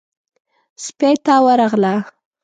[0.85, 1.95] سپۍ ته ورغله.